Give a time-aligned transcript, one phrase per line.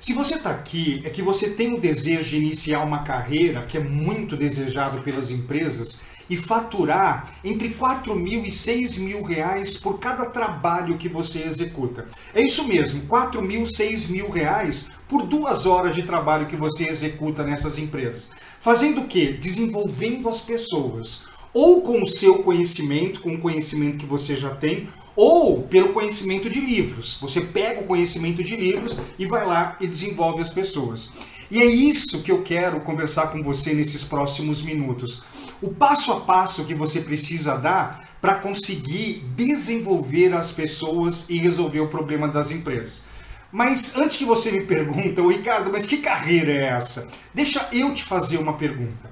[0.00, 3.76] Se você está aqui, é que você tem o desejo de iniciar uma carreira que
[3.76, 9.98] é muito desejado pelas empresas e faturar entre 4 mil e 6 mil reais por
[9.98, 12.08] cada trabalho que você executa.
[12.34, 16.88] É isso mesmo, 4 mil, 6 mil reais por duas horas de trabalho que você
[16.88, 18.30] executa nessas empresas.
[18.58, 19.36] Fazendo o quê?
[19.38, 21.24] Desenvolvendo as pessoas.
[21.52, 26.48] Ou com o seu conhecimento, com o conhecimento que você já tem, ou pelo conhecimento
[26.48, 27.18] de livros.
[27.20, 31.10] Você pega o conhecimento de livros e vai lá e desenvolve as pessoas.
[31.50, 35.22] E é isso que eu quero conversar com você nesses próximos minutos.
[35.60, 41.80] O passo a passo que você precisa dar para conseguir desenvolver as pessoas e resolver
[41.80, 43.02] o problema das empresas.
[43.50, 47.08] Mas antes que você me pergunte, Ricardo, mas que carreira é essa?
[47.34, 49.09] Deixa eu te fazer uma pergunta.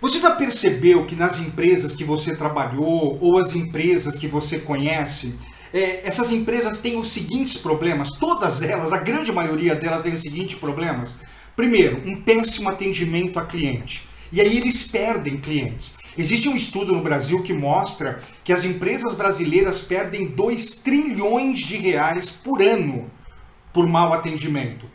[0.00, 5.34] Você já percebeu que nas empresas que você trabalhou ou as empresas que você conhece,
[5.74, 8.12] é, essas empresas têm os seguintes problemas?
[8.12, 11.18] Todas elas, a grande maioria delas tem os seguintes problemas.
[11.56, 14.06] Primeiro, um péssimo atendimento a cliente.
[14.30, 15.98] E aí eles perdem clientes.
[16.16, 21.76] Existe um estudo no Brasil que mostra que as empresas brasileiras perdem 2 trilhões de
[21.76, 23.10] reais por ano
[23.72, 24.86] por mau atendimento.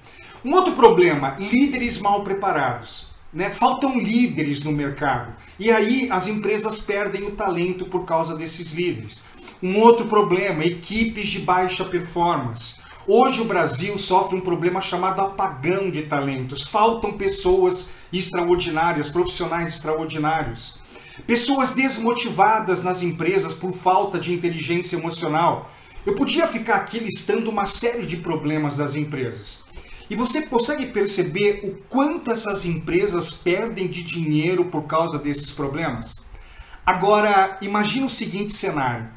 [0.46, 3.13] Um outro problema, líderes mal preparados.
[3.34, 3.50] Né?
[3.50, 5.34] Faltam líderes no mercado.
[5.60, 9.24] E aí as empresas perdem o talento por causa desses líderes.
[9.62, 12.76] Um outro problema, equipes de baixa performance.
[13.08, 16.64] Hoje o Brasil sofre um problema chamado apagão de talentos.
[16.64, 20.82] Faltam pessoas extraordinárias, profissionais extraordinários.
[21.28, 25.72] Pessoas desmotivadas nas empresas por falta de inteligência emocional.
[26.06, 29.63] Eu podia ficar aqui listando uma série de problemas das empresas.
[30.10, 36.22] E você consegue perceber o quanto essas empresas perdem de dinheiro por causa desses problemas?
[36.86, 39.10] Agora, imagine o seguinte cenário.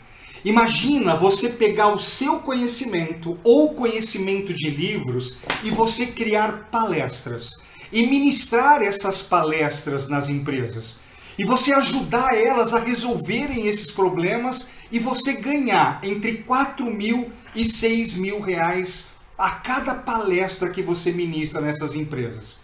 [0.45, 7.51] Imagina você pegar o seu conhecimento ou conhecimento de livros e você criar palestras
[7.93, 11.01] e ministrar essas palestras nas empresas.
[11.37, 17.65] E você ajudar elas a resolverem esses problemas e você ganhar entre 4 mil e
[17.65, 22.57] 6 mil reais a cada palestra que você ministra nessas empresas.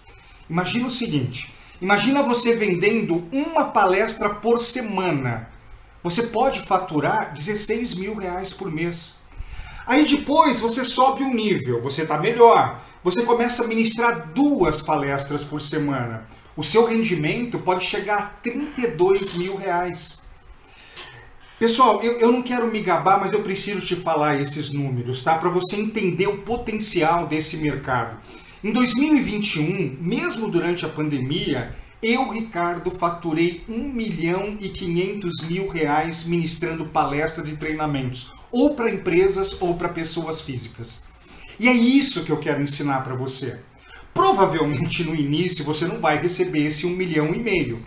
[0.49, 5.49] Imagina o seguinte: imagina você vendendo uma palestra por semana.
[6.03, 9.15] Você pode faturar 16 mil reais por mês.
[9.87, 12.81] Aí depois você sobe um nível, você está melhor.
[13.05, 16.27] Você começa a ministrar duas palestras por semana.
[16.57, 20.22] O seu rendimento pode chegar a 32 mil reais.
[21.63, 25.37] Pessoal, eu, eu não quero me gabar, mas eu preciso te falar esses números, tá?
[25.37, 28.19] Para você entender o potencial desse mercado.
[28.65, 31.73] Em 2021, mesmo durante a pandemia,
[32.03, 38.91] eu, Ricardo, faturei 1 milhão e 500 mil reais ministrando palestras de treinamentos, ou para
[38.91, 41.05] empresas ou para pessoas físicas.
[41.61, 43.61] E é isso que eu quero ensinar para você.
[44.13, 47.87] Provavelmente no início você não vai receber esse 1 milhão e meio.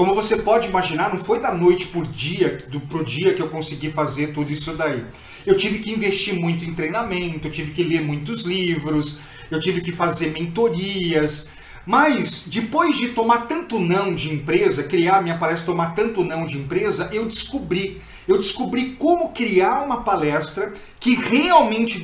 [0.00, 3.50] Como você pode imaginar, não foi da noite por dia, do pro dia que eu
[3.50, 5.04] consegui fazer tudo isso daí.
[5.44, 9.82] Eu tive que investir muito em treinamento, eu tive que ler muitos livros, eu tive
[9.82, 11.50] que fazer mentorias.
[11.84, 16.56] Mas depois de tomar tanto não de empresa, criar minha palestra tomar tanto não de
[16.56, 22.00] empresa, eu descobri eu descobri como criar uma palestra que realmente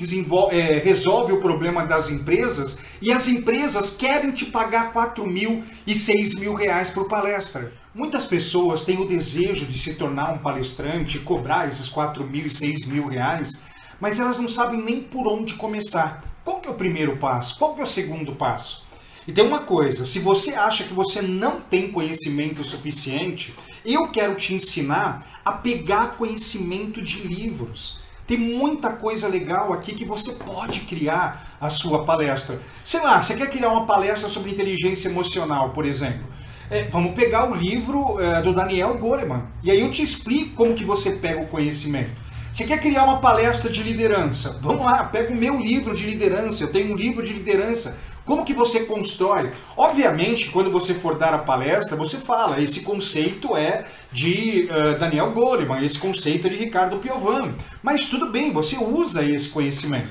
[0.51, 5.95] é, resolve o problema das empresas e as empresas querem te pagar 4 mil e
[5.95, 7.73] 6 mil reais por palestra.
[7.97, 12.47] Muitas pessoas têm o desejo de se tornar um palestrante e cobrar esses 4 mil
[12.47, 13.63] e 6 mil reais,
[13.99, 16.23] mas elas não sabem nem por onde começar.
[16.45, 17.59] Qual que é o primeiro passo?
[17.59, 18.85] Qual que é o segundo passo?
[19.27, 24.35] E tem uma coisa, se você acha que você não tem conhecimento suficiente, eu quero
[24.35, 27.99] te ensinar a pegar conhecimento de livros.
[28.27, 32.61] Tem muita coisa legal aqui que você pode criar a sua palestra.
[32.85, 36.36] Sei lá, você quer criar uma palestra sobre inteligência emocional, por exemplo.
[36.69, 39.45] É, vamos pegar o livro é, do Daniel Goleman.
[39.63, 42.11] E aí eu te explico como que você pega o conhecimento.
[42.53, 44.59] Você quer criar uma palestra de liderança?
[44.61, 46.65] Vamos lá, pega o meu livro de liderança.
[46.65, 47.97] Eu tenho um livro de liderança.
[48.25, 49.53] Como que você constrói?
[49.77, 55.31] Obviamente, quando você for dar a palestra, você fala, esse conceito é de uh, Daniel
[55.31, 57.55] Goleman, esse conceito é de Ricardo Piovan.
[57.81, 60.11] Mas tudo bem, você usa esse conhecimento.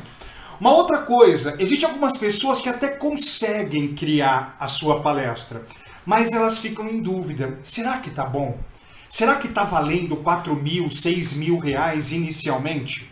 [0.62, 5.64] Uma outra coisa, existem algumas pessoas que até conseguem criar a sua palestra
[6.06, 7.60] mas elas ficam em dúvida.
[7.64, 8.60] Será que tá bom?
[9.10, 13.10] Será que tá valendo 4 mil, 6 mil reais inicialmente?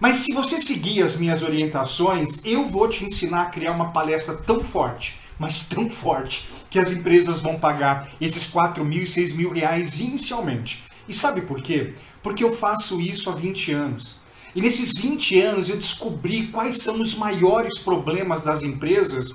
[0.00, 4.34] Mas se você seguir as minhas orientações, eu vou te ensinar a criar uma palestra
[4.34, 9.34] tão forte, mas tão forte, que as empresas vão pagar esses 4 mil e 6
[9.34, 10.82] mil reais inicialmente.
[11.08, 11.94] E sabe por quê?
[12.22, 14.20] Porque eu faço isso há 20 anos.
[14.54, 19.28] E nesses 20 anos eu descobri quais são os maiores problemas das empresas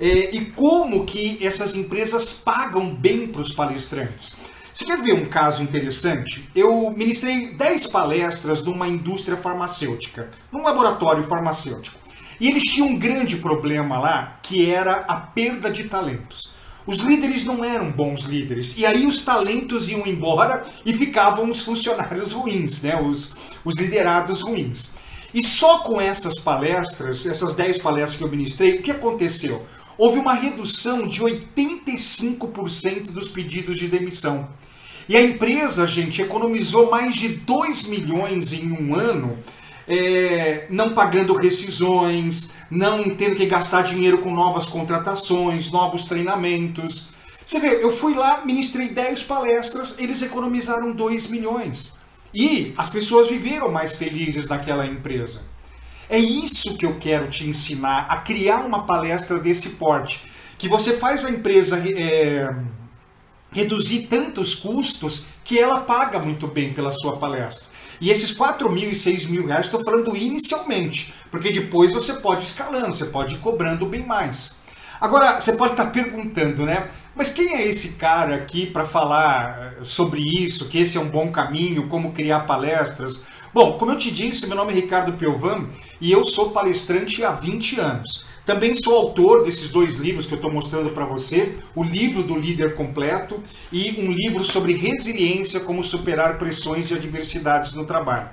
[0.00, 4.38] é, e como que essas empresas pagam bem para os palestrantes.
[4.72, 6.48] Você quer ver um caso interessante?
[6.54, 11.98] Eu ministrei 10 palestras numa indústria farmacêutica, num laboratório farmacêutico.
[12.40, 16.50] E eles tinham um grande problema lá, que era a perda de talentos.
[16.86, 18.78] Os líderes não eram bons líderes.
[18.78, 22.98] E aí os talentos iam embora e ficavam os funcionários ruins, né?
[22.98, 24.94] os, os liderados ruins.
[25.34, 29.66] E só com essas palestras, essas 10 palestras que eu ministrei, o que aconteceu?
[30.00, 34.48] Houve uma redução de 85% dos pedidos de demissão.
[35.06, 39.38] E a empresa, gente, economizou mais de 2 milhões em um ano
[39.86, 47.10] é, não pagando rescisões, não tendo que gastar dinheiro com novas contratações, novos treinamentos.
[47.44, 51.98] Você vê, eu fui lá, ministrei 10 palestras, eles economizaram 2 milhões.
[52.32, 55.42] E as pessoas viveram mais felizes naquela empresa.
[56.10, 60.20] É isso que eu quero te ensinar, a criar uma palestra desse porte.
[60.58, 62.52] Que você faz a empresa é,
[63.52, 67.64] reduzir tantos custos que ela paga muito bem pela sua palestra.
[68.00, 72.42] E esses 4 mil e 6 mil reais, estou falando inicialmente, porque depois você pode
[72.42, 74.58] escalando, você pode ir cobrando bem mais.
[75.00, 76.88] Agora, você pode estar perguntando, né?
[77.14, 81.08] Mas quem é esse cara aqui para falar eh, sobre isso, que esse é um
[81.08, 83.26] bom caminho, como criar palestras?
[83.52, 85.66] Bom, como eu te disse, meu nome é Ricardo Pelvan
[86.00, 88.24] e eu sou palestrante há 20 anos.
[88.46, 92.36] Também sou autor desses dois livros que eu estou mostrando para você: o livro do
[92.36, 93.42] líder completo
[93.72, 98.30] e um livro sobre resiliência, como superar pressões e adversidades no trabalho.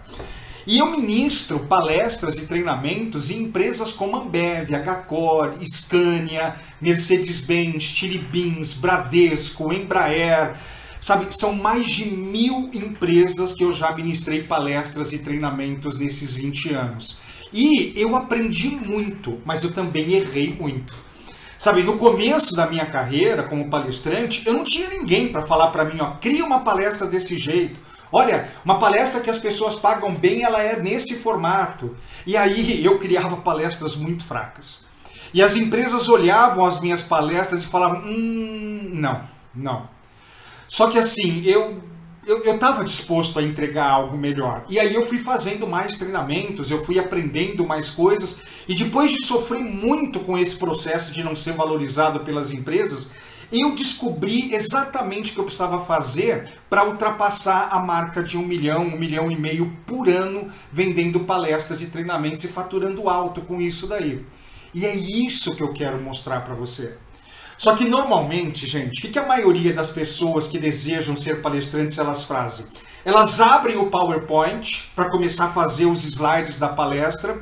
[0.67, 8.73] E eu ministro palestras e treinamentos em empresas como Ambev, Hcor, Scania, Mercedes-Benz, Chili Beans,
[8.73, 10.55] Bradesco, Embraer.
[10.99, 16.73] Sabe, são mais de mil empresas que eu já ministrei palestras e treinamentos nesses 20
[16.73, 17.19] anos.
[17.53, 20.93] E eu aprendi muito, mas eu também errei muito.
[21.59, 25.85] Sabe, no começo da minha carreira como palestrante, eu não tinha ninguém para falar para
[25.85, 27.79] mim, ó, cria uma palestra desse jeito.
[28.11, 31.95] Olha, uma palestra que as pessoas pagam bem, ela é nesse formato.
[32.25, 34.85] E aí eu criava palestras muito fracas.
[35.33, 39.21] E as empresas olhavam as minhas palestras e falavam: hum, não,
[39.53, 39.96] não.
[40.67, 41.81] Só que assim, eu
[42.27, 44.65] eu estava disposto a entregar algo melhor.
[44.67, 48.41] E aí eu fui fazendo mais treinamentos, eu fui aprendendo mais coisas.
[48.67, 53.11] E depois de sofrer muito com esse processo de não ser valorizado pelas empresas,
[53.49, 58.81] eu descobri exatamente o que eu precisava fazer para ultrapassar a marca de um milhão,
[58.81, 63.87] um milhão e meio por ano vendendo palestras e treinamentos e faturando alto com isso
[63.87, 64.25] daí.
[64.73, 66.97] E é isso que eu quero mostrar para você.
[67.57, 71.97] Só que normalmente, gente, o que, que a maioria das pessoas que desejam ser palestrantes
[71.97, 72.65] elas fazem?
[73.03, 77.41] Elas abrem o PowerPoint para começar a fazer os slides da palestra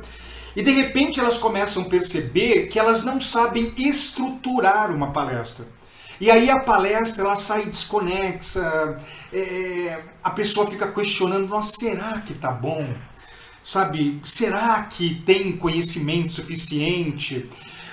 [0.54, 5.66] e de repente elas começam a perceber que elas não sabem estruturar uma palestra.
[6.18, 8.96] E aí a palestra ela sai desconexa,
[9.30, 12.86] é, a pessoa fica questionando, nossa, será que tá bom?
[13.62, 17.50] Sabe, será que tem conhecimento suficiente?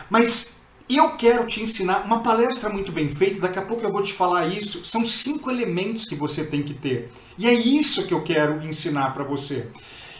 [0.09, 0.52] Mas
[0.89, 4.01] e eu quero te ensinar uma palestra muito bem feita, daqui a pouco eu vou
[4.01, 4.85] te falar isso.
[4.85, 7.11] São cinco elementos que você tem que ter.
[7.37, 9.71] E é isso que eu quero ensinar para você.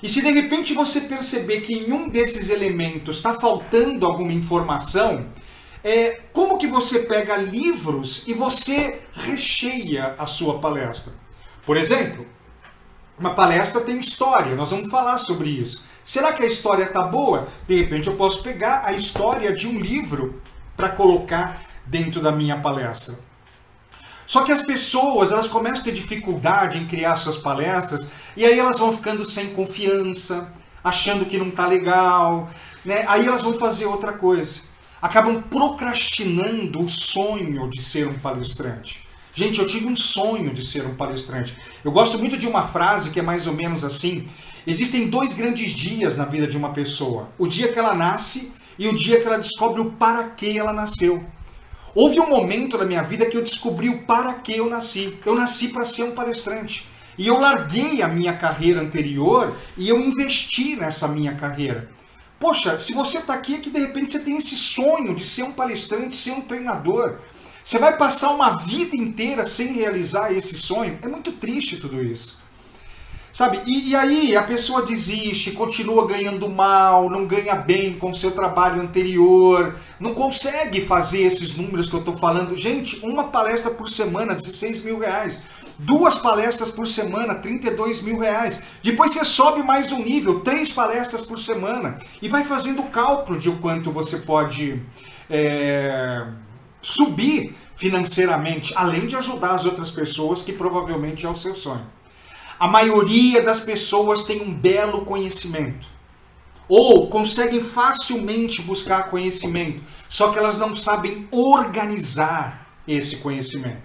[0.01, 5.25] E se de repente você perceber que em um desses elementos está faltando alguma informação,
[5.83, 11.13] é, como que você pega livros e você recheia a sua palestra?
[11.65, 12.25] Por exemplo,
[13.19, 15.83] uma palestra tem história, nós vamos falar sobre isso.
[16.03, 17.47] Será que a história está boa?
[17.67, 20.41] De repente eu posso pegar a história de um livro
[20.75, 23.15] para colocar dentro da minha palestra.
[24.25, 28.57] Só que as pessoas, elas começam a ter dificuldade em criar suas palestras e aí
[28.57, 30.51] elas vão ficando sem confiança,
[30.83, 32.49] achando que não está legal,
[32.83, 33.05] né?
[33.07, 34.61] Aí elas vão fazer outra coisa.
[35.01, 39.05] Acabam procrastinando o sonho de ser um palestrante.
[39.35, 41.57] Gente, eu tive um sonho de ser um palestrante.
[41.83, 44.27] Eu gosto muito de uma frase que é mais ou menos assim:
[44.65, 47.29] existem dois grandes dias na vida de uma pessoa.
[47.37, 50.73] O dia que ela nasce e o dia que ela descobre o para que ela
[50.73, 51.23] nasceu.
[51.95, 55.17] Houve um momento na minha vida que eu descobri o para que eu nasci.
[55.25, 56.87] Eu nasci para ser um palestrante.
[57.17, 61.91] E eu larguei a minha carreira anterior e eu investi nessa minha carreira.
[62.39, 65.43] Poxa, se você está aqui é que de repente você tem esse sonho de ser
[65.43, 67.19] um palestrante, ser um treinador.
[67.63, 70.99] Você vai passar uma vida inteira sem realizar esse sonho.
[71.01, 72.42] É muito triste tudo isso.
[73.33, 73.63] Sabe?
[73.65, 78.29] E, e, aí a pessoa desiste, continua ganhando mal, não ganha bem com o seu
[78.29, 82.55] trabalho anterior, não consegue fazer esses números que eu estou falando.
[82.55, 85.43] Gente, uma palestra por semana, 16 mil reais.
[85.79, 88.61] Duas palestras por semana, 32 mil reais.
[88.83, 91.97] Depois você sobe mais um nível, três palestras por semana.
[92.21, 94.79] E vai fazendo cálculo de o quanto você pode
[95.27, 96.27] é,
[96.79, 102.02] subir financeiramente, além de ajudar as outras pessoas, que provavelmente é o seu sonho.
[102.63, 105.85] A maioria das pessoas tem um belo conhecimento.
[106.65, 113.83] Ou conseguem facilmente buscar conhecimento, só que elas não sabem organizar esse conhecimento.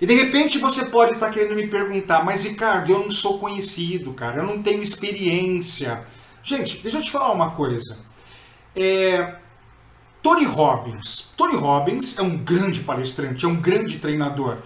[0.00, 4.12] E de repente você pode estar querendo me perguntar, mas Ricardo, eu não sou conhecido,
[4.12, 6.04] cara, eu não tenho experiência.
[6.40, 7.98] Gente, deixa eu te falar uma coisa.
[8.76, 9.38] É,
[10.22, 11.32] Tony Robbins.
[11.36, 14.58] Tony Robbins é um grande palestrante, é um grande treinador.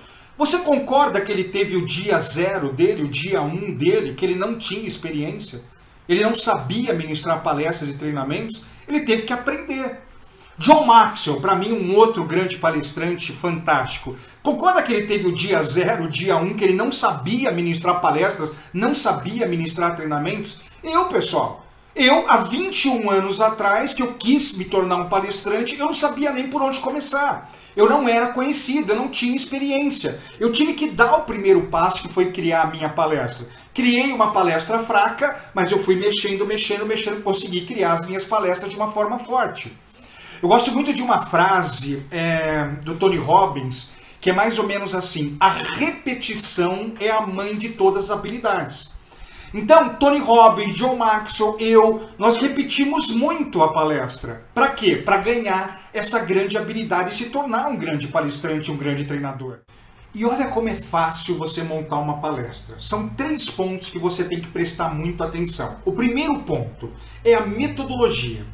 [0.42, 4.34] Você concorda que ele teve o dia zero dele, o dia um dele, que ele
[4.34, 5.62] não tinha experiência?
[6.08, 8.60] Ele não sabia ministrar palestras e treinamentos?
[8.88, 10.00] Ele teve que aprender.
[10.58, 14.16] John Maxwell, para mim, um outro grande palestrante fantástico.
[14.42, 18.00] Concorda que ele teve o dia zero, o dia um, que ele não sabia ministrar
[18.00, 20.60] palestras, não sabia ministrar treinamentos?
[20.82, 25.86] Eu, pessoal, eu, há 21 anos atrás, que eu quis me tornar um palestrante, eu
[25.86, 27.48] não sabia nem por onde começar.
[27.74, 30.20] Eu não era conhecido, eu não tinha experiência.
[30.38, 33.46] Eu tive que dar o primeiro passo, que foi criar a minha palestra.
[33.72, 38.70] Criei uma palestra fraca, mas eu fui mexendo, mexendo, mexendo, consegui criar as minhas palestras
[38.70, 39.76] de uma forma forte.
[40.42, 44.94] Eu gosto muito de uma frase é, do Tony Robbins, que é mais ou menos
[44.94, 48.91] assim: a repetição é a mãe de todas as habilidades.
[49.54, 54.46] Então, Tony Robbins, John Maxwell, eu, nós repetimos muito a palestra.
[54.54, 54.96] Para quê?
[54.96, 59.58] Para ganhar essa grande habilidade e se tornar um grande palestrante, um grande treinador.
[60.14, 62.76] E olha como é fácil você montar uma palestra.
[62.78, 65.80] São três pontos que você tem que prestar muito atenção.
[65.84, 66.90] O primeiro ponto
[67.22, 68.46] é a metodologia.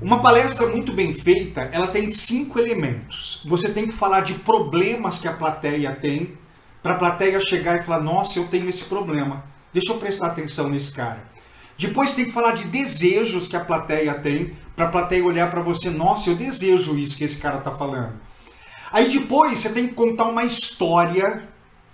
[0.00, 3.42] Uma palestra muito bem feita, ela tem cinco elementos.
[3.46, 6.36] Você tem que falar de problemas que a plateia tem,
[6.82, 10.70] para a plateia chegar e falar: Nossa, eu tenho esse problema Deixa eu prestar atenção
[10.70, 11.22] nesse cara.
[11.76, 15.60] Depois tem que falar de desejos que a plateia tem, para a plateia olhar para
[15.60, 18.12] você, nossa, eu desejo isso que esse cara está falando.
[18.92, 21.48] Aí depois você tem que contar uma história,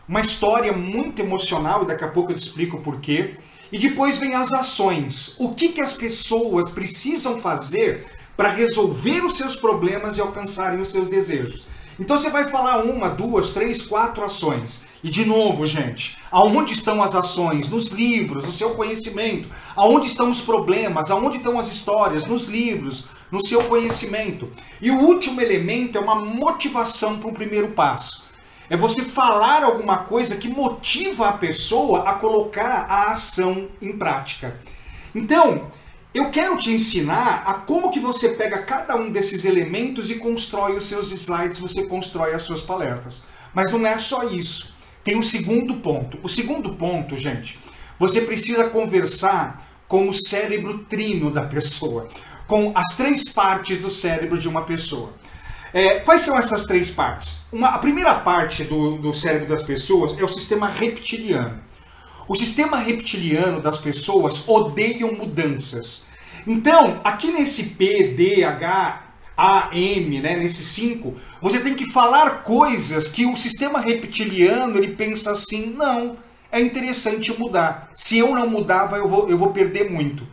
[0.07, 3.37] uma história muito emocional, e daqui a pouco eu te explico o porquê.
[3.73, 5.35] E depois vem as ações.
[5.39, 8.07] O que, que as pessoas precisam fazer
[8.37, 11.67] para resolver os seus problemas e alcançarem os seus desejos.
[12.01, 14.87] Então você vai falar uma, duas, três, quatro ações.
[15.05, 17.69] E de novo, gente, aonde estão as ações?
[17.69, 19.51] Nos livros, no seu conhecimento.
[19.77, 21.11] Aonde estão os problemas?
[21.11, 22.25] Aonde estão as histórias?
[22.25, 24.49] Nos livros, no seu conhecimento.
[24.81, 28.25] E o último elemento é uma motivação para o primeiro passo.
[28.71, 34.59] É você falar alguma coisa que motiva a pessoa a colocar a ação em prática.
[35.15, 35.71] Então,
[36.13, 40.77] eu quero te ensinar a como que você pega cada um desses elementos e constrói
[40.77, 43.23] os seus slides, você constrói as suas palestras.
[43.55, 44.75] Mas não é só isso.
[45.05, 46.19] Tem um segundo ponto.
[46.23, 47.59] O segundo ponto, gente,
[47.99, 52.09] você precisa conversar com o cérebro trino da pessoa,
[52.47, 55.15] com as três partes do cérebro de uma pessoa.
[55.73, 57.47] É, quais são essas três partes?
[57.53, 61.61] Uma, a primeira parte do, do cérebro das pessoas é o sistema reptiliano.
[62.31, 66.07] O sistema reptiliano das pessoas odeiam mudanças.
[66.47, 69.03] Então, aqui nesse P, D, H,
[69.37, 74.95] A, M, né, nesses cinco, você tem que falar coisas que o sistema reptiliano ele
[74.95, 76.19] pensa assim, não,
[76.53, 77.91] é interessante mudar.
[77.97, 80.25] Se eu não mudar, eu vou, eu vou perder muito.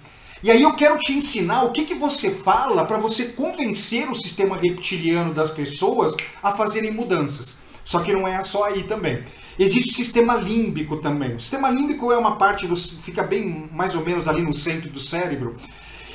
[0.43, 4.15] E aí eu quero te ensinar o que, que você fala para você convencer o
[4.15, 7.65] sistema reptiliano das pessoas a fazerem mudanças.
[7.83, 9.23] Só que não é só aí também.
[9.59, 11.35] Existe o sistema límbico também.
[11.35, 12.75] O sistema límbico é uma parte do.
[12.75, 15.55] fica bem mais ou menos ali no centro do cérebro.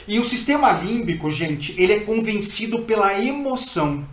[0.06, 4.04] E o sistema límbico, gente, ele é convencido pela emoção.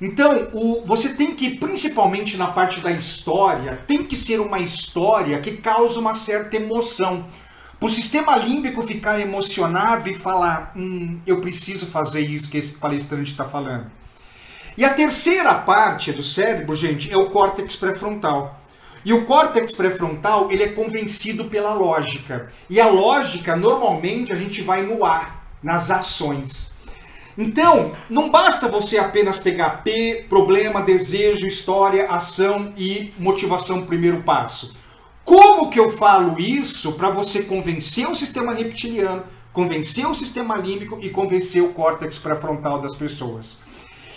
[0.00, 5.40] Então, o, você tem que, principalmente na parte da história, tem que ser uma história
[5.40, 7.24] que causa uma certa emoção.
[7.78, 12.72] Para o sistema límbico ficar emocionado e falar: hum, eu preciso fazer isso que esse
[12.74, 13.90] palestrante está falando.
[14.76, 18.58] E a terceira parte do cérebro, gente, é o córtex pré-frontal.
[19.04, 22.48] E o córtex pré-frontal, ele é convencido pela lógica.
[22.70, 26.72] E a lógica, normalmente, a gente vai no A, nas ações.
[27.36, 34.74] Então, não basta você apenas pegar P, problema, desejo, história, ação e motivação, primeiro passo.
[35.24, 40.98] Como que eu falo isso para você convencer o sistema reptiliano, convencer o sistema límbico
[41.00, 43.60] e convencer o córtex pré-frontal das pessoas?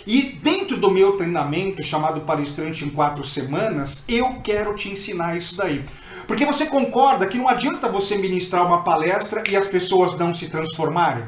[0.06, 5.56] E dentro do meu treinamento chamado Palestrante em quatro semanas, eu quero te ensinar isso
[5.56, 5.84] daí.
[6.28, 10.48] Porque você concorda que não adianta você ministrar uma palestra e as pessoas não se
[10.48, 11.24] transformarem?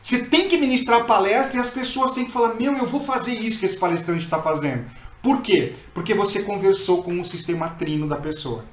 [0.00, 3.34] Você tem que ministrar palestra e as pessoas têm que falar: Meu, eu vou fazer
[3.34, 4.86] isso que esse palestrante está fazendo.
[5.22, 5.74] Por quê?
[5.92, 8.64] Porque você conversou com o sistema trino da pessoa.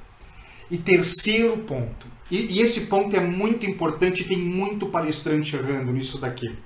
[0.69, 6.17] E terceiro ponto, e, e esse ponto é muito importante, tem muito palestrante errando nisso
[6.17, 6.57] daqui.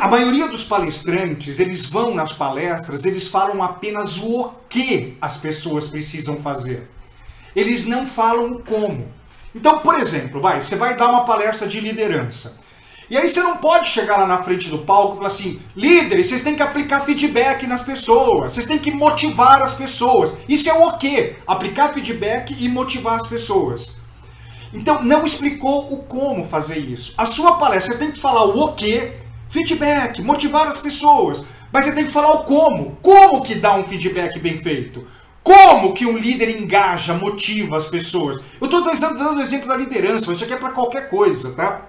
[0.00, 5.88] A maioria dos palestrantes, eles vão nas palestras, eles falam apenas o que as pessoas
[5.88, 6.88] precisam fazer.
[7.54, 9.08] Eles não falam o como.
[9.54, 12.58] Então, por exemplo, vai, você vai dar uma palestra de liderança.
[13.08, 16.26] E aí você não pode chegar lá na frente do palco e falar assim, líderes,
[16.26, 20.36] vocês têm que aplicar feedback nas pessoas, vocês têm que motivar as pessoas.
[20.48, 21.36] Isso é o quê?
[21.46, 23.96] Aplicar feedback e motivar as pessoas.
[24.74, 27.14] Então, não explicou o como fazer isso.
[27.16, 29.14] A sua palestra, você tem que falar o quê,
[29.56, 31.42] feedback, motivar as pessoas.
[31.72, 32.96] Mas você tem que falar o como.
[33.00, 35.06] Como que dá um feedback bem feito?
[35.42, 38.36] Como que um líder engaja, motiva as pessoas?
[38.60, 41.82] Eu estou dando o exemplo da liderança, mas isso aqui é para qualquer coisa, tá?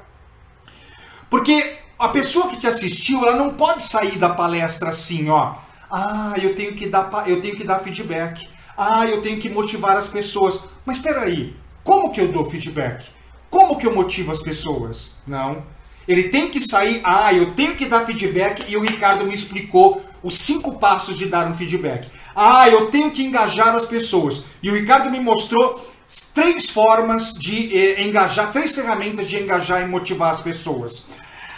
[1.30, 5.56] Porque a pessoa que te assistiu, ela não pode sair da palestra assim, ó.
[5.90, 8.48] Ah, eu tenho que dar, eu tenho que dar feedback.
[8.78, 10.64] Ah, eu tenho que motivar as pessoas.
[10.86, 13.06] Mas espera aí, como que eu dou feedback?
[13.50, 15.16] Como que eu motivo as pessoas?
[15.26, 15.64] Não.
[16.08, 20.02] Ele tem que sair, ah, eu tenho que dar feedback e o Ricardo me explicou
[20.24, 22.08] os cinco passos de dar um feedback.
[22.36, 24.44] Ah, eu tenho que engajar as pessoas.
[24.64, 25.86] E o Ricardo me mostrou
[26.34, 31.04] três formas de eh, engajar, três ferramentas de engajar e motivar as pessoas.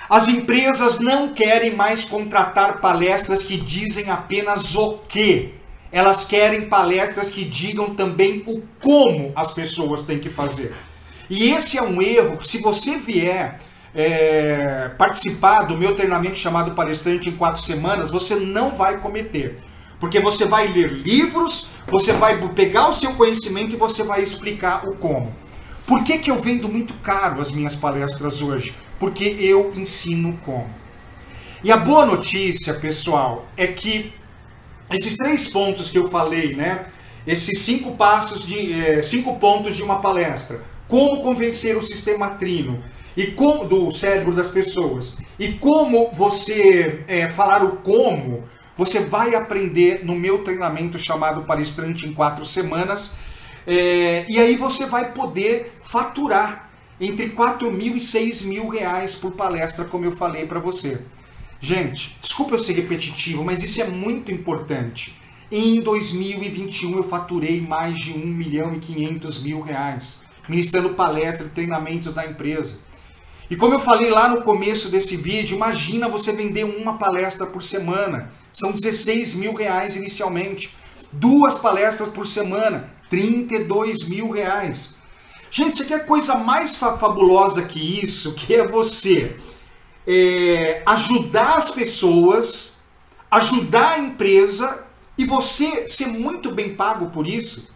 [0.10, 5.54] As empresas não querem mais contratar palestras que dizem apenas o que.
[5.92, 10.74] Elas querem palestras que digam também o como as pessoas têm que fazer.
[11.30, 13.60] E esse é um erro que, se você vier
[13.94, 19.60] é, participar do meu treinamento chamado Palestrante em quatro semanas, você não vai cometer.
[20.00, 24.88] Porque você vai ler livros, você vai pegar o seu conhecimento e você vai explicar
[24.88, 25.36] o como.
[25.86, 28.76] Por que, que eu vendo muito caro as minhas palestras hoje?
[29.00, 30.70] Porque eu ensino como.
[31.64, 34.14] E a boa notícia, pessoal, é que
[34.92, 36.86] esses três pontos que eu falei, né?
[37.28, 42.82] Esses cinco passos de é, cinco pontos de uma palestra, como convencer o sistema trino
[43.20, 48.46] e com, do cérebro das pessoas e como você é, falar o como
[48.78, 53.16] você vai aprender no meu treinamento chamado Palestrante em quatro semanas.
[53.68, 59.34] É, e aí você vai poder faturar entre 4 mil e 6 mil reais por
[59.34, 61.02] palestra, como eu falei para você.
[61.60, 65.14] Gente, desculpa eu ser repetitivo, mas isso é muito importante.
[65.52, 71.54] Em 2021 eu faturei mais de 1 milhão e 500 mil reais, ministrando palestras e
[71.54, 72.88] treinamentos da empresa.
[73.50, 77.64] E como eu falei lá no começo desse vídeo, imagina você vender uma palestra por
[77.64, 78.32] semana.
[78.54, 80.76] São 16 mil reais inicialmente.
[81.12, 84.94] Duas palestras por semana, 32 mil reais.
[85.50, 88.36] Gente, você quer coisa mais fabulosa que isso?
[88.36, 89.36] Que é você
[90.06, 92.78] é, ajudar as pessoas,
[93.32, 94.86] ajudar a empresa
[95.18, 97.68] e você ser muito bem pago por isso?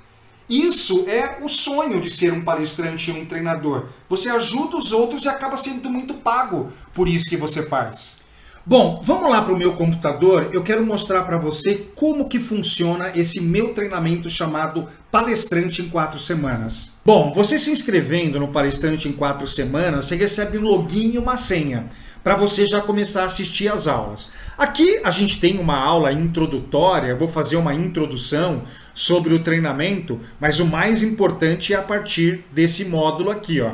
[0.49, 3.85] Isso é o sonho de ser um palestrante e um treinador.
[4.09, 8.21] Você ajuda os outros e acaba sendo muito pago por isso que você faz.
[8.65, 10.49] Bom, vamos lá para o meu computador.
[10.53, 16.17] Eu quero mostrar para você como que funciona esse meu treinamento chamado Palestrante em 4
[16.17, 16.93] Semanas.
[17.05, 21.35] Bom, você se inscrevendo no Palestrante em 4 Semanas, você recebe um login e uma
[21.35, 21.89] senha
[22.23, 24.31] para você já começar a assistir às aulas.
[24.57, 30.19] Aqui a gente tem uma aula introdutória, eu vou fazer uma introdução sobre o treinamento,
[30.39, 33.73] mas o mais importante é a partir desse módulo aqui, ó.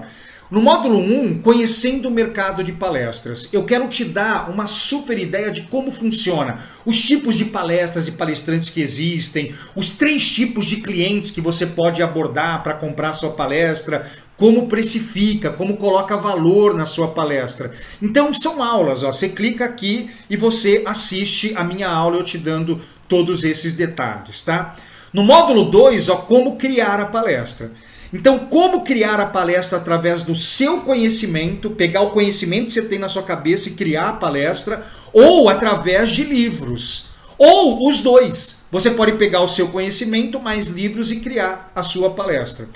[0.50, 5.52] No módulo 1, conhecendo o mercado de palestras, eu quero te dar uma super ideia
[5.52, 10.78] de como funciona, os tipos de palestras e palestrantes que existem, os três tipos de
[10.78, 14.10] clientes que você pode abordar para comprar sua palestra,
[14.40, 17.74] como precifica, como coloca valor na sua palestra.
[18.02, 19.12] Então são aulas, ó.
[19.12, 24.42] Você clica aqui e você assiste a minha aula eu te dando todos esses detalhes,
[24.42, 24.78] tá?
[25.12, 27.74] No módulo 2, ó, como criar a palestra.
[28.14, 32.98] Então, como criar a palestra através do seu conhecimento, pegar o conhecimento que você tem
[32.98, 38.59] na sua cabeça e criar a palestra, ou através de livros, ou os dois.
[38.72, 42.68] Você pode pegar o seu conhecimento mais livros e criar a sua palestra.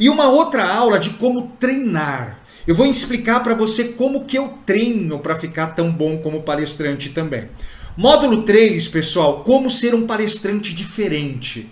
[0.00, 2.40] E uma outra aula de como treinar.
[2.66, 7.10] Eu vou explicar para você como que eu treino para ficar tão bom como palestrante
[7.10, 7.48] também.
[7.96, 11.68] Módulo 3, pessoal, como ser um palestrante diferente.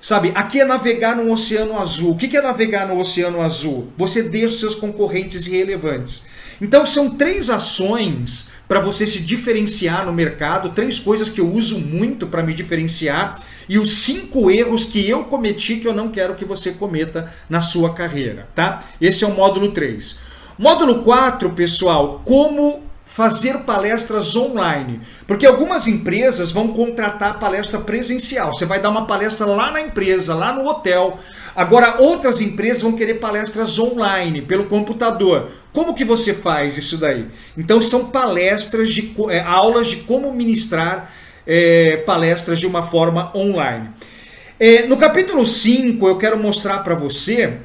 [0.00, 2.12] Sabe, aqui é navegar no oceano azul.
[2.12, 3.92] O que é navegar no oceano azul?
[3.98, 6.26] Você deixa seus concorrentes irrelevantes.
[6.60, 11.78] Então são três ações para você se diferenciar no mercado, três coisas que eu uso
[11.78, 16.34] muito para me diferenciar e os cinco erros que eu cometi que eu não quero
[16.34, 18.84] que você cometa na sua carreira, tá?
[19.00, 20.20] Esse é o módulo 3.
[20.58, 25.00] Módulo 4, pessoal, como fazer palestras online.
[25.26, 28.52] Porque algumas empresas vão contratar palestra presencial.
[28.52, 31.18] Você vai dar uma palestra lá na empresa, lá no hotel.
[31.54, 35.50] Agora, outras empresas vão querer palestras online, pelo computador.
[35.72, 37.26] Como que você faz isso daí?
[37.58, 41.12] Então, são palestras de é, aulas de como ministrar
[41.44, 43.90] é, palestras de uma forma online.
[44.58, 47.58] É, no capítulo 5, eu quero mostrar para você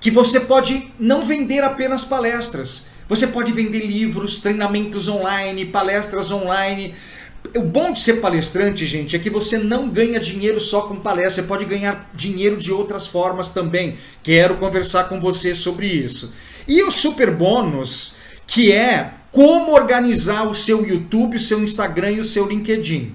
[0.00, 2.89] que você pode não vender apenas palestras.
[3.10, 6.94] Você pode vender livros, treinamentos online, palestras online.
[7.56, 11.42] O bom de ser palestrante, gente, é que você não ganha dinheiro só com palestra,
[11.42, 13.96] você pode ganhar dinheiro de outras formas também.
[14.22, 16.32] Quero conversar com você sobre isso.
[16.68, 18.14] E o super bônus,
[18.46, 23.12] que é como organizar o seu YouTube, o seu Instagram e o seu LinkedIn.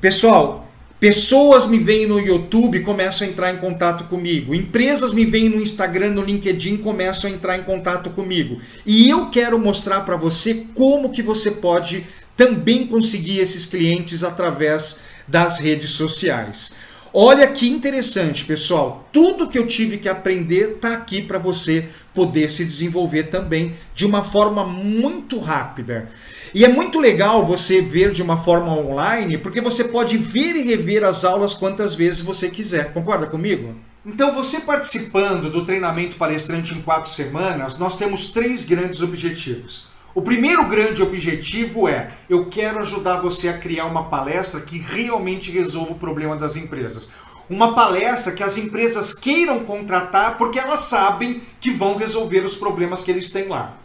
[0.00, 0.63] Pessoal,
[1.04, 4.54] Pessoas me veem no YouTube começam a entrar em contato comigo.
[4.54, 8.58] Empresas me veem no Instagram, no LinkedIn, começam a entrar em contato comigo.
[8.86, 15.00] E eu quero mostrar para você como que você pode também conseguir esses clientes através
[15.28, 16.74] das redes sociais.
[17.12, 19.06] Olha que interessante, pessoal.
[19.12, 24.06] Tudo que eu tive que aprender está aqui para você poder se desenvolver também de
[24.06, 26.08] uma forma muito rápida.
[26.54, 30.62] E é muito legal você ver de uma forma online, porque você pode ver e
[30.62, 32.92] rever as aulas quantas vezes você quiser.
[32.92, 33.74] Concorda comigo?
[34.06, 39.88] Então, você participando do treinamento palestrante em quatro semanas, nós temos três grandes objetivos.
[40.14, 45.50] O primeiro grande objetivo é: eu quero ajudar você a criar uma palestra que realmente
[45.50, 47.08] resolva o problema das empresas.
[47.50, 53.02] Uma palestra que as empresas queiram contratar porque elas sabem que vão resolver os problemas
[53.02, 53.76] que eles têm lá.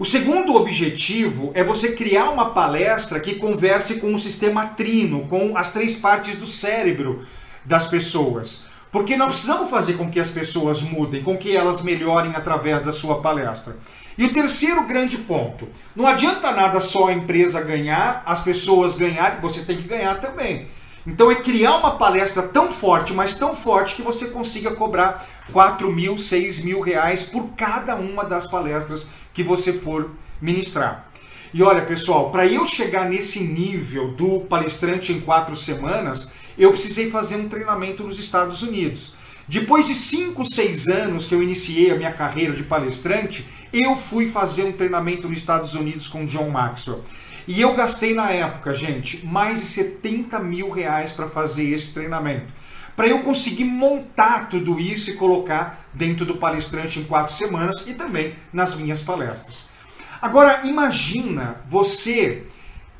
[0.00, 5.58] O segundo objetivo é você criar uma palestra que converse com o sistema trino, com
[5.58, 7.26] as três partes do cérebro
[7.66, 8.64] das pessoas.
[8.90, 12.94] Porque nós precisamos fazer com que as pessoas mudem, com que elas melhorem através da
[12.94, 13.76] sua palestra.
[14.16, 19.42] E o terceiro grande ponto: não adianta nada só a empresa ganhar, as pessoas ganharem,
[19.42, 20.66] você tem que ganhar também.
[21.06, 25.92] Então é criar uma palestra tão forte, mas tão forte que você consiga cobrar 4
[25.92, 29.06] mil, 6 mil reais por cada uma das palestras
[29.42, 31.10] que você for ministrar.
[31.52, 37.10] E olha, pessoal, para eu chegar nesse nível do palestrante em quatro semanas, eu precisei
[37.10, 39.14] fazer um treinamento nos Estados Unidos.
[39.48, 44.28] Depois de 5, 6 anos que eu iniciei a minha carreira de palestrante, eu fui
[44.28, 47.02] fazer um treinamento nos Estados Unidos com John Maxwell.
[47.48, 52.52] E eu gastei na época, gente, mais de 70 mil reais para fazer esse treinamento.
[53.00, 57.94] Para eu conseguir montar tudo isso e colocar dentro do palestrante em quatro semanas e
[57.94, 59.64] também nas minhas palestras.
[60.20, 62.42] Agora, imagina você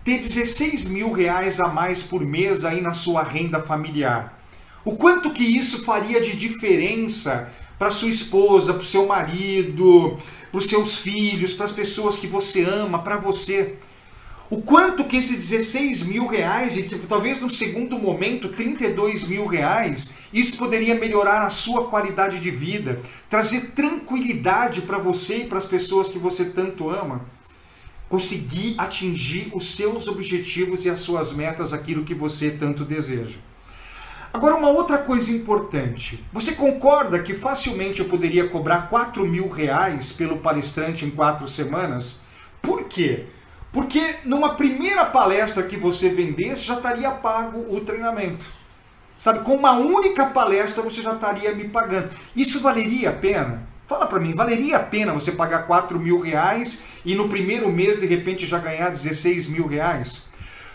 [0.02, 4.40] ter 16 mil reais a mais por mês aí na sua renda familiar.
[4.86, 10.16] O quanto que isso faria de diferença para sua esposa, para o seu marido,
[10.50, 13.76] para os seus filhos, para as pessoas que você ama, para você.
[14.50, 19.46] O quanto que esses 16 mil reais, e tipo, talvez no segundo momento 32 mil
[19.46, 25.58] reais, isso poderia melhorar a sua qualidade de vida, trazer tranquilidade para você e para
[25.58, 27.24] as pessoas que você tanto ama,
[28.08, 33.38] conseguir atingir os seus objetivos e as suas metas, aquilo que você tanto deseja.
[34.32, 36.24] Agora, uma outra coisa importante.
[36.32, 42.22] Você concorda que facilmente eu poderia cobrar 4 mil reais pelo palestrante em quatro semanas?
[42.60, 43.26] Por quê?
[43.72, 48.44] Porque numa primeira palestra que você vendesse, já estaria pago o treinamento.
[49.16, 52.10] Sabe, com uma única palestra você já estaria me pagando.
[52.34, 53.68] Isso valeria a pena?
[53.86, 58.00] Fala para mim, valeria a pena você pagar 4 mil reais e no primeiro mês
[58.00, 60.24] de repente já ganhar 16 mil reais?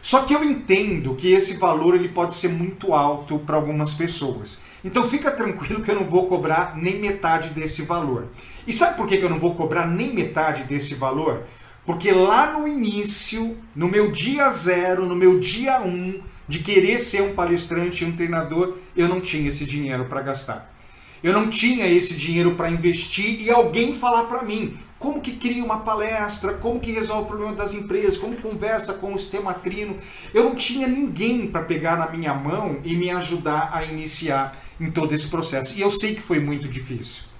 [0.01, 4.61] Só que eu entendo que esse valor ele pode ser muito alto para algumas pessoas.
[4.83, 8.27] Então fica tranquilo que eu não vou cobrar nem metade desse valor.
[8.67, 11.45] E sabe por que eu não vou cobrar nem metade desse valor?
[11.85, 17.21] Porque lá no início, no meu dia zero, no meu dia um, de querer ser
[17.21, 20.73] um palestrante e um treinador, eu não tinha esse dinheiro para gastar.
[21.23, 25.63] Eu não tinha esse dinheiro para investir e alguém falar para mim como que cria
[25.63, 29.95] uma palestra, como que resolve o problema das empresas, como conversa com o sistema trino.
[30.33, 34.89] Eu não tinha ninguém para pegar na minha mão e me ajudar a iniciar em
[34.89, 35.77] todo esse processo.
[35.77, 37.34] E eu sei que foi muito difícil.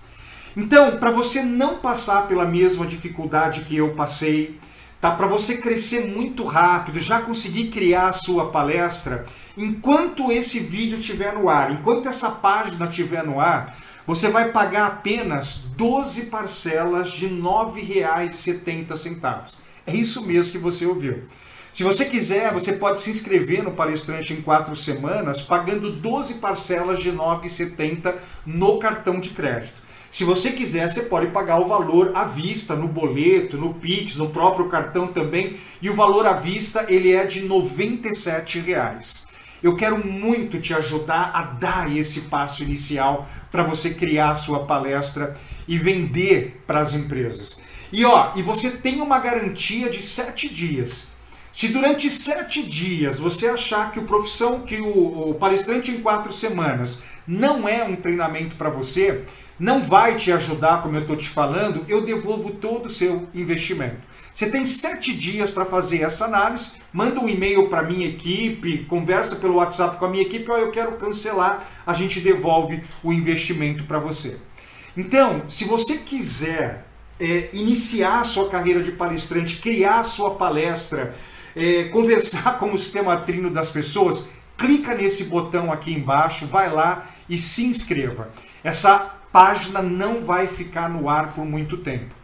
[0.57, 4.57] Então, para você não passar pela mesma dificuldade que eu passei,
[5.01, 5.11] tá?
[5.11, 9.25] Para você crescer muito rápido, já conseguir criar a sua palestra,
[9.57, 13.75] enquanto esse vídeo estiver no ar, enquanto essa página estiver no ar,
[14.07, 19.55] você vai pagar apenas 12 parcelas de R$ 9,70.
[19.85, 21.23] É isso mesmo que você ouviu.
[21.73, 26.99] Se você quiser, você pode se inscrever no palestrante em quatro semanas, pagando 12 parcelas
[26.99, 28.15] de R$ 9,70
[28.45, 29.83] no cartão de crédito.
[30.15, 34.30] Se você quiser, você pode pagar o valor à vista, no boleto, no Pix, no
[34.30, 35.58] próprio cartão também.
[35.82, 39.28] E o valor à vista ele é de 97 reais.
[39.62, 44.63] Eu quero muito te ajudar a dar esse passo inicial para você criar a sua
[44.63, 45.36] palestra
[45.67, 47.60] e vender para as empresas.
[47.91, 51.08] E ó, e você tem uma garantia de sete dias.
[51.51, 56.32] Se durante sete dias você achar que o profissão, que o, o palestrante em quatro
[56.32, 59.25] semanas não é um treinamento para você,
[59.59, 64.01] não vai te ajudar, como eu estou te falando, eu devolvo todo o seu investimento.
[64.33, 68.83] Você tem sete dias para fazer essa análise, manda um e-mail para a minha equipe,
[68.85, 73.13] conversa pelo WhatsApp com a minha equipe, ó, eu quero cancelar, a gente devolve o
[73.13, 74.37] investimento para você.
[74.97, 76.85] Então, se você quiser
[77.17, 81.15] é, iniciar a sua carreira de palestrante, criar a sua palestra,
[81.55, 87.07] é, conversar com o sistema trino das pessoas, clica nesse botão aqui embaixo, vai lá
[87.29, 88.29] e se inscreva.
[88.63, 92.15] Essa página não vai ficar no ar por muito tempo.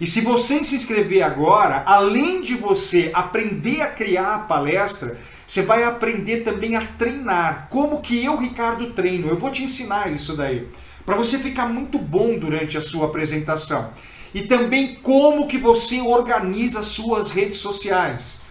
[0.00, 5.62] E se você se inscrever agora, além de você aprender a criar a palestra, você
[5.62, 7.66] vai aprender também a treinar.
[7.70, 9.26] Como que eu, Ricardo, treino?
[9.26, 10.68] Eu vou te ensinar isso daí.
[11.04, 13.90] Para você ficar muito bom durante a sua apresentação.
[14.32, 18.42] E também como que você organiza suas redes sociais.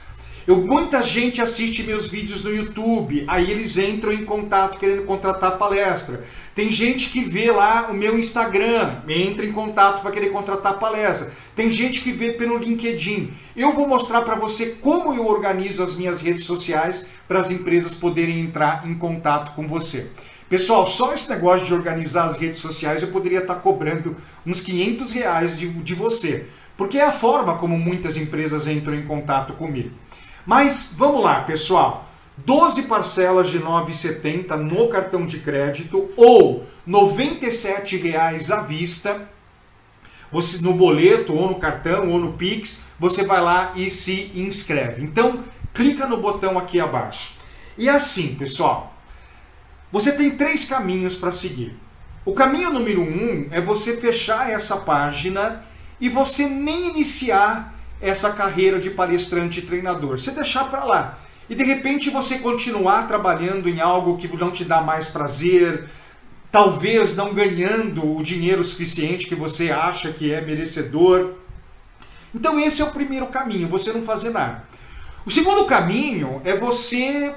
[0.49, 5.59] Eu, muita gente assiste meus vídeos no YouTube, aí eles entram em contato querendo contratar
[5.59, 6.25] palestra.
[6.55, 11.31] Tem gente que vê lá o meu Instagram, entra em contato para querer contratar palestra.
[11.55, 13.31] Tem gente que vê pelo LinkedIn.
[13.55, 17.93] Eu vou mostrar para você como eu organizo as minhas redes sociais para as empresas
[17.93, 20.09] poderem entrar em contato com você.
[20.49, 24.61] Pessoal, só esse negócio de organizar as redes sociais eu poderia estar tá cobrando uns
[24.61, 26.47] 500 reais de, de você.
[26.75, 29.91] Porque é a forma como muitas empresas entram em contato comigo.
[30.49, 32.09] Mas vamos lá, pessoal.
[32.37, 39.29] 12 parcelas de 9,70 no cartão de crédito ou R$ 97,00 à vista.
[40.31, 45.03] Você no boleto ou no cartão ou no Pix, você vai lá e se inscreve.
[45.03, 47.31] Então, clica no botão aqui abaixo.
[47.77, 48.97] E assim, pessoal,
[49.91, 51.77] você tem três caminhos para seguir.
[52.25, 55.63] O caminho número um é você fechar essa página
[56.01, 60.19] e você nem iniciar essa carreira de palestrante e treinador.
[60.19, 64.63] Você deixar para lá e de repente você continuar trabalhando em algo que não te
[64.63, 65.89] dá mais prazer,
[66.51, 71.33] talvez não ganhando o dinheiro suficiente que você acha que é merecedor.
[72.33, 74.63] Então esse é o primeiro caminho, você não fazer nada.
[75.25, 77.35] O segundo caminho é você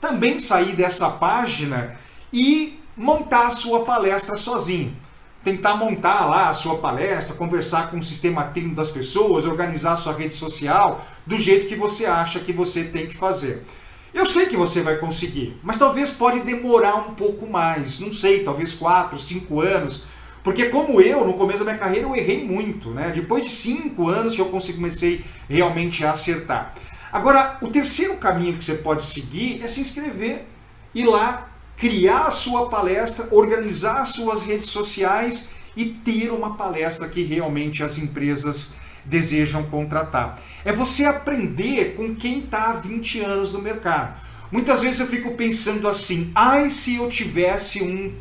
[0.00, 1.96] também sair dessa página
[2.32, 5.05] e montar a sua palestra sozinho
[5.46, 9.96] tentar montar lá a sua palestra, conversar com o sistema técnico das pessoas, organizar a
[9.96, 13.64] sua rede social do jeito que você acha que você tem que fazer.
[14.12, 18.42] Eu sei que você vai conseguir, mas talvez pode demorar um pouco mais, não sei,
[18.42, 20.02] talvez 4, 5 anos,
[20.42, 23.12] porque como eu, no começo da minha carreira, eu errei muito, né?
[23.14, 26.74] Depois de 5 anos que eu comecei realmente a acertar.
[27.12, 30.44] Agora, o terceiro caminho que você pode seguir é se inscrever,
[30.92, 37.08] ir lá criar a sua palestra, organizar as suas redes sociais e ter uma palestra
[37.08, 40.40] que realmente as empresas desejam contratar.
[40.64, 44.20] É você aprender com quem está há 20 anos no mercado.
[44.50, 48.14] Muitas vezes eu fico pensando assim, ai se eu tivesse um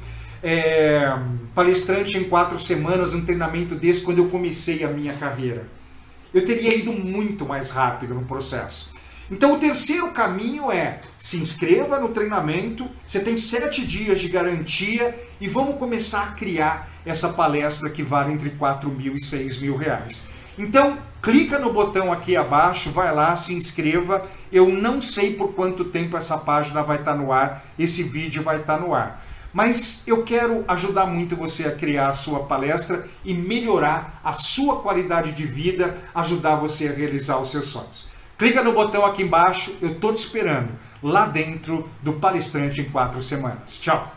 [0.44, 1.18] é,
[1.54, 5.68] palestrante em quatro semanas, um treinamento desse quando eu comecei a minha carreira.
[6.34, 8.95] Eu teria ido muito mais rápido no processo.
[9.30, 15.20] Então o terceiro caminho é se inscreva no treinamento, você tem sete dias de garantia
[15.42, 19.76] e vamos começar a criar essa palestra que vale entre 4 mil e 6 mil
[19.76, 20.28] reais.
[20.58, 24.24] Então clica no botão aqui abaixo, vai lá, se inscreva.
[24.52, 28.58] Eu não sei por quanto tempo essa página vai estar no ar, esse vídeo vai
[28.58, 29.26] estar no ar.
[29.52, 34.82] Mas eu quero ajudar muito você a criar a sua palestra e melhorar a sua
[34.82, 38.15] qualidade de vida, ajudar você a realizar os seus sonhos.
[38.38, 40.70] Clica no botão aqui embaixo, eu estou te esperando
[41.02, 43.78] lá dentro do Palestrante em quatro semanas.
[43.80, 44.14] Tchau!